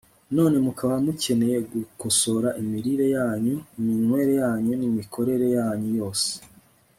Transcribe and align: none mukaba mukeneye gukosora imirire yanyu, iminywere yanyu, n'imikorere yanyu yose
none 0.35 0.55
mukaba 0.65 0.93
mukeneye 1.05 1.57
gukosora 1.71 2.49
imirire 2.61 3.05
yanyu, 3.15 3.55
iminywere 3.79 4.31
yanyu, 4.41 4.71
n'imikorere 4.79 5.45
yanyu 5.57 5.89
yose 5.99 6.29